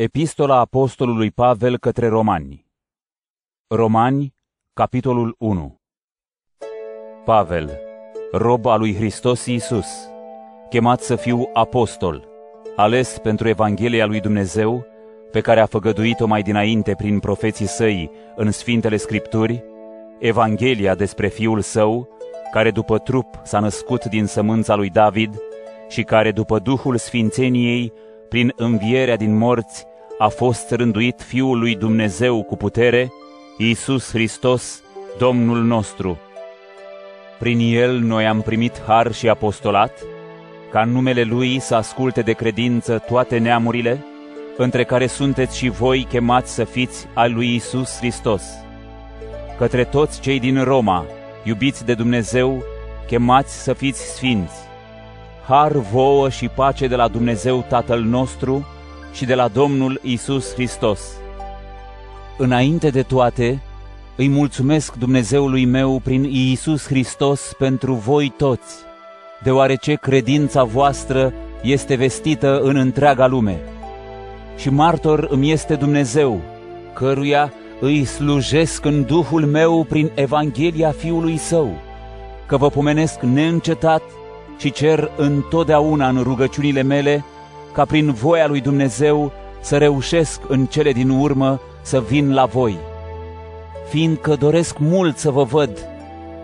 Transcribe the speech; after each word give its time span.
Epistola 0.00 0.58
Apostolului 0.58 1.30
Pavel 1.30 1.78
către 1.78 2.08
Romani. 2.08 2.66
Romani, 3.66 4.34
capitolul 4.72 5.34
1 5.38 5.80
Pavel, 7.24 7.80
rob 8.32 8.66
al 8.66 8.78
lui 8.78 8.94
Hristos 8.94 9.46
Iisus, 9.46 9.86
chemat 10.70 11.00
să 11.00 11.16
fiu 11.16 11.50
apostol, 11.52 12.28
ales 12.76 13.18
pentru 13.22 13.48
Evanghelia 13.48 14.06
lui 14.06 14.20
Dumnezeu, 14.20 14.86
pe 15.30 15.40
care 15.40 15.60
a 15.60 15.66
făgăduit-o 15.66 16.26
mai 16.26 16.42
dinainte 16.42 16.94
prin 16.94 17.18
profeții 17.18 17.66
săi 17.66 18.10
în 18.36 18.50
Sfintele 18.50 18.96
Scripturi, 18.96 19.64
Evanghelia 20.18 20.94
despre 20.94 21.28
Fiul 21.28 21.60
Său, 21.60 22.08
care 22.52 22.70
după 22.70 22.98
trup 22.98 23.40
s-a 23.44 23.60
născut 23.60 24.04
din 24.04 24.26
sămânța 24.26 24.74
lui 24.74 24.90
David 24.90 25.36
și 25.88 26.02
care 26.02 26.32
după 26.32 26.58
Duhul 26.58 26.96
Sfințeniei 26.96 27.92
prin 28.28 28.52
învierea 28.56 29.16
din 29.16 29.36
morți, 29.36 29.86
a 30.18 30.28
fost 30.28 30.70
rânduit 30.70 31.22
Fiul 31.22 31.58
lui 31.58 31.76
Dumnezeu 31.76 32.42
cu 32.42 32.56
putere, 32.56 33.12
Iisus 33.58 34.10
Hristos, 34.10 34.82
Domnul 35.18 35.62
nostru. 35.62 36.18
Prin 37.38 37.58
El 37.74 37.98
noi 37.98 38.26
am 38.26 38.40
primit 38.40 38.82
har 38.86 39.12
și 39.12 39.28
apostolat, 39.28 39.92
ca 40.70 40.80
în 40.80 40.90
numele 40.90 41.22
Lui 41.22 41.58
să 41.58 41.74
asculte 41.74 42.20
de 42.20 42.32
credință 42.32 42.98
toate 42.98 43.38
neamurile, 43.38 44.04
între 44.56 44.84
care 44.84 45.06
sunteți 45.06 45.56
și 45.56 45.68
voi 45.68 46.06
chemați 46.08 46.54
să 46.54 46.64
fiți 46.64 47.06
al 47.14 47.32
lui 47.32 47.52
Iisus 47.52 47.96
Hristos. 47.96 48.42
Către 49.58 49.84
toți 49.84 50.20
cei 50.20 50.40
din 50.40 50.64
Roma, 50.64 51.04
iubiți 51.44 51.84
de 51.84 51.94
Dumnezeu, 51.94 52.62
chemați 53.06 53.62
să 53.62 53.72
fiți 53.72 54.14
sfinți 54.14 54.67
har 55.48 55.72
vouă 55.72 56.28
și 56.28 56.48
pace 56.48 56.86
de 56.86 56.96
la 56.96 57.08
Dumnezeu 57.08 57.64
Tatăl 57.68 58.02
nostru 58.02 58.66
și 59.12 59.24
de 59.24 59.34
la 59.34 59.48
Domnul 59.48 60.00
Isus 60.02 60.52
Hristos. 60.52 61.00
Înainte 62.38 62.88
de 62.88 63.02
toate, 63.02 63.62
îi 64.16 64.28
mulțumesc 64.28 64.94
Dumnezeului 64.94 65.64
meu 65.64 66.00
prin 66.04 66.24
Iisus 66.24 66.86
Hristos 66.86 67.52
pentru 67.58 67.94
voi 67.94 68.32
toți, 68.36 68.74
deoarece 69.42 69.94
credința 69.94 70.64
voastră 70.64 71.32
este 71.62 71.94
vestită 71.94 72.60
în 72.60 72.76
întreaga 72.76 73.26
lume. 73.26 73.60
Și 74.56 74.70
martor 74.70 75.26
îmi 75.30 75.50
este 75.50 75.74
Dumnezeu, 75.74 76.40
căruia 76.94 77.52
îi 77.80 78.04
slujesc 78.04 78.84
în 78.84 79.04
Duhul 79.04 79.46
meu 79.46 79.84
prin 79.84 80.10
Evanghelia 80.14 80.90
Fiului 80.90 81.36
Său, 81.36 81.70
că 82.46 82.56
vă 82.56 82.68
pomenesc 82.68 83.20
neîncetat 83.20 84.02
și 84.58 84.70
cer 84.70 85.10
întotdeauna 85.16 86.08
în 86.08 86.22
rugăciunile 86.22 86.82
mele 86.82 87.24
ca 87.72 87.84
prin 87.84 88.12
voia 88.12 88.46
lui 88.46 88.60
Dumnezeu 88.60 89.32
să 89.60 89.76
reușesc 89.76 90.40
în 90.48 90.66
cele 90.66 90.92
din 90.92 91.08
urmă 91.08 91.60
să 91.82 92.00
vin 92.00 92.34
la 92.34 92.44
voi. 92.44 92.78
Fiindcă 93.88 94.34
doresc 94.34 94.78
mult 94.78 95.18
să 95.18 95.30
vă 95.30 95.42
văd, 95.42 95.88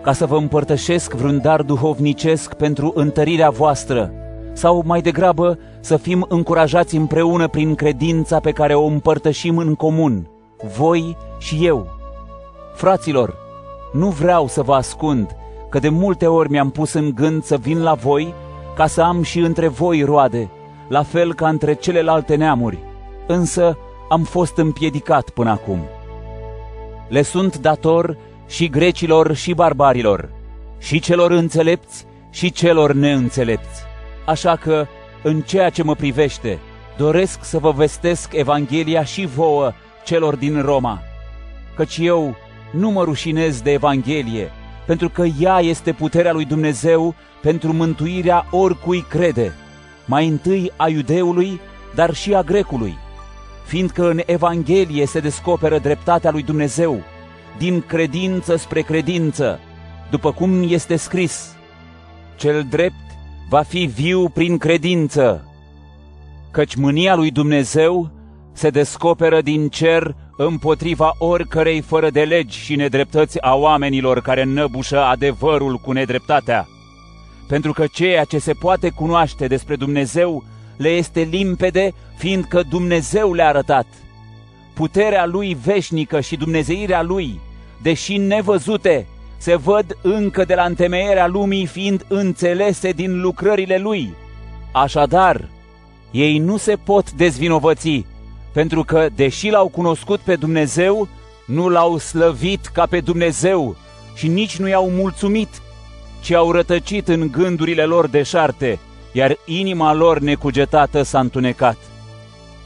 ca 0.01 0.13
să 0.13 0.25
vă 0.25 0.37
împărtășesc 0.37 1.13
vreun 1.13 1.39
dar 1.41 1.61
duhovnicesc 1.61 2.53
pentru 2.53 2.91
întărirea 2.95 3.49
voastră, 3.49 4.11
sau 4.53 4.83
mai 4.85 5.01
degrabă 5.01 5.59
să 5.79 5.97
fim 5.97 6.25
încurajați 6.29 6.95
împreună 6.95 7.47
prin 7.47 7.75
credința 7.75 8.39
pe 8.39 8.51
care 8.51 8.73
o 8.73 8.85
împărtășim 8.85 9.57
în 9.57 9.75
comun, 9.75 10.29
voi 10.77 11.17
și 11.37 11.65
eu. 11.65 11.87
Fraților, 12.75 13.35
nu 13.93 14.09
vreau 14.09 14.47
să 14.47 14.61
vă 14.61 14.73
ascund, 14.73 15.35
că 15.75 15.81
de 15.81 15.89
multe 15.89 16.27
ori 16.27 16.49
mi-am 16.49 16.69
pus 16.69 16.93
în 16.93 17.11
gând 17.15 17.43
să 17.43 17.57
vin 17.57 17.81
la 17.81 17.93
voi 17.93 18.33
ca 18.75 18.87
să 18.87 19.01
am 19.01 19.23
și 19.23 19.39
între 19.39 19.67
voi 19.67 20.03
roade, 20.03 20.49
la 20.87 21.03
fel 21.03 21.33
ca 21.33 21.47
între 21.47 21.73
celelalte 21.73 22.35
neamuri, 22.35 22.79
însă 23.27 23.77
am 24.09 24.23
fost 24.23 24.57
împiedicat 24.57 25.29
până 25.29 25.49
acum. 25.49 25.79
Le 27.07 27.21
sunt 27.21 27.57
dator 27.57 28.17
și 28.47 28.69
grecilor 28.69 29.33
și 29.33 29.53
barbarilor, 29.53 30.29
și 30.77 30.99
celor 30.99 31.31
înțelepți 31.31 32.05
și 32.29 32.51
celor 32.51 32.93
neînțelepți. 32.93 33.81
Așa 34.25 34.55
că, 34.55 34.85
în 35.23 35.41
ceea 35.41 35.69
ce 35.69 35.83
mă 35.83 35.95
privește, 35.95 36.59
doresc 36.97 37.43
să 37.43 37.59
vă 37.59 37.71
vestesc 37.71 38.33
Evanghelia 38.33 39.03
și 39.03 39.25
vouă 39.25 39.71
celor 40.05 40.35
din 40.35 40.61
Roma, 40.61 41.01
căci 41.75 41.97
eu 41.97 42.35
nu 42.71 42.89
mă 42.89 43.03
rușinez 43.03 43.61
de 43.61 43.71
Evanghelie, 43.71 44.51
pentru 44.85 45.09
că 45.09 45.25
ea 45.39 45.59
este 45.59 45.91
puterea 45.91 46.31
lui 46.31 46.45
Dumnezeu 46.45 47.15
pentru 47.41 47.73
mântuirea 47.73 48.45
oricui 48.51 49.01
crede, 49.01 49.53
mai 50.05 50.27
întâi 50.27 50.71
a 50.75 50.87
iudeului, 50.87 51.59
dar 51.95 52.13
și 52.13 52.33
a 52.33 52.41
grecului, 52.41 52.97
fiindcă 53.65 54.09
în 54.09 54.19
Evanghelie 54.25 55.05
se 55.05 55.19
descoperă 55.19 55.79
dreptatea 55.79 56.31
lui 56.31 56.43
Dumnezeu, 56.43 57.01
din 57.57 57.81
credință 57.81 58.55
spre 58.55 58.81
credință, 58.81 59.59
după 60.09 60.31
cum 60.31 60.65
este 60.69 60.95
scris, 60.95 61.55
cel 62.35 62.65
drept 62.69 62.93
va 63.49 63.61
fi 63.61 63.85
viu 63.85 64.29
prin 64.29 64.57
credință, 64.57 65.47
căci 66.51 66.75
mânia 66.75 67.15
lui 67.15 67.31
Dumnezeu 67.31 68.11
se 68.51 68.69
descoperă 68.69 69.41
din 69.41 69.69
cer 69.69 70.15
împotriva 70.35 71.15
oricărei 71.17 71.81
fără 71.81 72.09
de 72.09 72.23
legi 72.23 72.59
și 72.59 72.75
nedreptăți 72.75 73.41
a 73.41 73.55
oamenilor 73.55 74.21
care 74.21 74.43
năbușă 74.43 74.99
adevărul 74.99 75.77
cu 75.77 75.91
nedreptatea. 75.91 76.67
Pentru 77.47 77.73
că 77.73 77.85
ceea 77.87 78.23
ce 78.23 78.37
se 78.37 78.53
poate 78.53 78.89
cunoaște 78.89 79.47
despre 79.47 79.75
Dumnezeu 79.75 80.43
le 80.77 80.89
este 80.89 81.21
limpede, 81.21 81.93
fiindcă 82.17 82.63
Dumnezeu 82.69 83.33
le-a 83.33 83.47
arătat. 83.47 83.85
Puterea 84.73 85.25
Lui 85.25 85.57
veșnică 85.63 86.19
și 86.19 86.35
dumnezeirea 86.35 87.01
Lui, 87.01 87.39
deși 87.81 88.17
nevăzute, 88.17 89.07
se 89.37 89.55
văd 89.55 89.97
încă 90.01 90.43
de 90.43 90.55
la 90.55 90.63
întemeierea 90.63 91.27
lumii 91.27 91.65
fiind 91.65 92.05
înțelese 92.07 92.91
din 92.91 93.21
lucrările 93.21 93.77
Lui. 93.77 94.13
Așadar, 94.71 95.49
ei 96.11 96.37
nu 96.37 96.57
se 96.57 96.75
pot 96.75 97.11
dezvinovăți, 97.11 98.05
pentru 98.55 98.83
că, 98.83 99.07
deși 99.15 99.49
l-au 99.49 99.67
cunoscut 99.67 100.19
pe 100.19 100.35
Dumnezeu, 100.35 101.07
nu 101.45 101.69
l-au 101.69 101.97
slăvit 101.97 102.65
ca 102.65 102.85
pe 102.85 102.99
Dumnezeu 102.99 103.75
și 104.13 104.27
nici 104.27 104.57
nu 104.57 104.67
i-au 104.67 104.89
mulțumit, 104.89 105.61
ci 106.21 106.31
au 106.31 106.51
rătăcit 106.51 107.07
în 107.07 107.29
gândurile 107.31 107.83
lor 107.83 108.07
deșarte, 108.07 108.79
iar 109.11 109.37
inima 109.45 109.93
lor 109.93 110.19
necugetată 110.19 111.01
s-a 111.01 111.19
întunecat. 111.19 111.77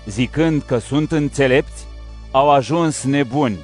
Zicând 0.05 0.61
că 0.61 0.77
sunt 0.77 1.11
înțelepți, 1.11 1.85
au 2.31 2.49
ajuns 2.49 3.03
nebuni 3.03 3.57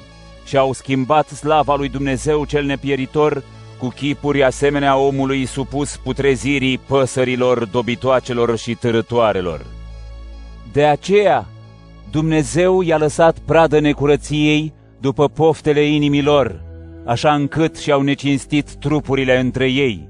și 0.44 0.56
au 0.56 0.72
schimbat 0.72 1.28
slava 1.28 1.74
lui 1.74 1.88
Dumnezeu 1.88 2.44
cel 2.44 2.64
nepieritor 2.64 3.42
cu 3.78 3.88
chipuri 3.88 4.44
asemenea 4.44 4.96
omului 4.96 5.44
supus 5.44 5.96
putrezirii 5.96 6.78
păsărilor, 6.78 7.64
dobitoacelor 7.64 8.58
și 8.58 8.74
târătoarelor. 8.74 9.66
De 10.72 10.84
aceea, 10.84 11.46
Dumnezeu 12.10 12.80
i-a 12.80 12.96
lăsat 12.96 13.38
pradă 13.38 13.80
necurăției 13.80 14.72
după 15.00 15.28
poftele 15.28 15.82
inimilor, 15.82 16.60
așa 17.04 17.34
încât 17.34 17.76
și-au 17.76 18.02
necinstit 18.02 18.74
trupurile 18.74 19.38
între 19.38 19.70
ei, 19.70 20.08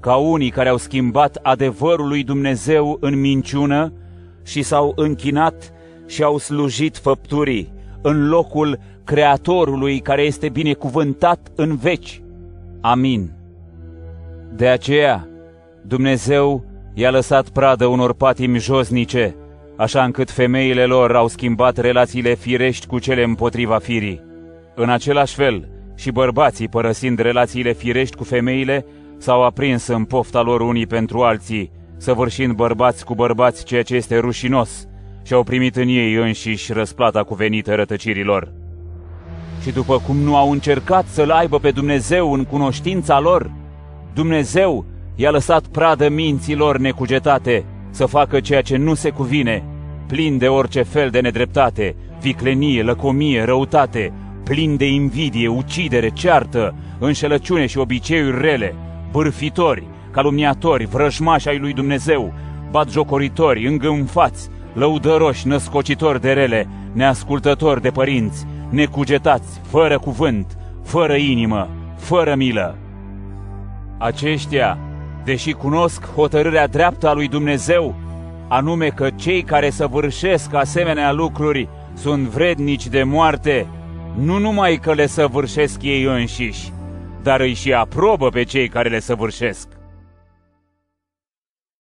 ca 0.00 0.16
unii 0.16 0.50
care 0.50 0.68
au 0.68 0.76
schimbat 0.76 1.38
adevărul 1.42 2.08
lui 2.08 2.22
Dumnezeu 2.24 2.96
în 3.00 3.20
minciună 3.20 3.92
și 4.44 4.62
s-au 4.62 4.92
închinat 4.96 5.72
și 6.06 6.22
au 6.22 6.38
slujit 6.38 6.96
făpturii 6.96 7.72
în 8.02 8.28
locul 8.28 8.78
Creatorului 9.04 10.00
care 10.00 10.22
este 10.22 10.48
binecuvântat 10.48 11.52
în 11.54 11.76
veci. 11.76 12.22
Amin. 12.80 13.32
De 14.56 14.68
aceea, 14.68 15.28
Dumnezeu 15.86 16.64
i-a 16.94 17.10
lăsat 17.10 17.48
pradă 17.48 17.86
unor 17.86 18.12
patimi 18.12 18.58
josnice, 18.58 19.36
așa 19.78 20.04
încât 20.04 20.30
femeile 20.30 20.84
lor 20.84 21.16
au 21.16 21.28
schimbat 21.28 21.76
relațiile 21.76 22.34
firești 22.34 22.86
cu 22.86 22.98
cele 22.98 23.22
împotriva 23.22 23.78
firii. 23.78 24.20
În 24.74 24.90
același 24.90 25.34
fel, 25.34 25.68
și 25.96 26.10
bărbații, 26.10 26.68
părăsind 26.68 27.18
relațiile 27.18 27.72
firești 27.72 28.16
cu 28.16 28.24
femeile, 28.24 28.86
s-au 29.18 29.44
aprins 29.44 29.86
în 29.86 30.04
pofta 30.04 30.40
lor 30.40 30.60
unii 30.60 30.86
pentru 30.86 31.22
alții, 31.22 31.70
săvârșind 31.96 32.52
bărbați 32.52 33.04
cu 33.04 33.14
bărbați 33.14 33.64
ceea 33.64 33.82
ce 33.82 33.94
este 33.94 34.18
rușinos, 34.18 34.88
și 35.22 35.32
au 35.32 35.42
primit 35.42 35.76
în 35.76 35.88
ei 35.88 36.14
înșiși 36.14 36.72
răsplata 36.72 37.22
cuvenită 37.22 37.74
rătăcirilor. 37.74 38.52
Și 39.62 39.70
după 39.70 39.98
cum 40.06 40.16
nu 40.16 40.36
au 40.36 40.50
încercat 40.50 41.06
să-L 41.06 41.30
aibă 41.30 41.58
pe 41.58 41.70
Dumnezeu 41.70 42.32
în 42.32 42.44
cunoștința 42.44 43.20
lor, 43.20 43.50
Dumnezeu 44.14 44.84
i-a 45.14 45.30
lăsat 45.30 45.66
pradă 45.66 46.08
minților 46.08 46.78
necugetate, 46.78 47.64
să 47.90 48.06
facă 48.06 48.40
ceea 48.40 48.62
ce 48.62 48.76
nu 48.76 48.94
se 48.94 49.10
cuvine, 49.10 49.64
plin 50.08 50.38
de 50.38 50.48
orice 50.48 50.82
fel 50.82 51.10
de 51.10 51.20
nedreptate, 51.20 51.94
viclenie, 52.20 52.82
lăcomie, 52.82 53.44
răutate, 53.44 54.12
plin 54.44 54.76
de 54.76 54.86
invidie, 54.86 55.48
ucidere, 55.48 56.08
ceartă, 56.08 56.74
înșelăciune 56.98 57.66
și 57.66 57.78
obiceiuri 57.78 58.40
rele, 58.40 58.74
bârfitori, 59.10 59.86
calumniatori, 60.10 60.86
vrăjmași 60.86 61.48
ai 61.48 61.58
lui 61.58 61.72
Dumnezeu, 61.72 62.32
batjocoritori, 62.70 63.66
îngânfați, 63.66 64.48
lăudăroși, 64.72 65.46
născocitori 65.46 66.20
de 66.20 66.32
rele, 66.32 66.68
neascultători 66.92 67.82
de 67.82 67.90
părinți, 67.90 68.46
necugetați, 68.70 69.60
fără 69.68 69.98
cuvânt, 69.98 70.58
fără 70.84 71.14
inimă, 71.14 71.68
fără 71.96 72.34
milă. 72.34 72.76
Aceștia, 73.98 74.78
deși 75.24 75.52
cunosc 75.52 76.06
hotărârea 76.14 76.66
dreaptă 76.66 77.08
a 77.08 77.12
lui 77.12 77.28
Dumnezeu, 77.28 77.94
anume 78.48 78.88
că 78.88 79.10
cei 79.10 79.42
care 79.42 79.70
săvârșesc 79.70 80.54
asemenea 80.54 81.12
lucruri 81.12 81.68
sunt 81.94 82.26
vrednici 82.26 82.86
de 82.86 83.02
moarte, 83.02 83.66
nu 84.18 84.38
numai 84.38 84.76
că 84.76 84.92
le 84.92 85.06
săvârșesc 85.06 85.82
ei 85.82 86.02
înșiși, 86.02 86.72
dar 87.22 87.40
îi 87.40 87.54
și 87.54 87.72
aprobă 87.72 88.28
pe 88.28 88.42
cei 88.42 88.68
care 88.68 88.88
le 88.88 89.00
săvârșesc. 89.00 89.77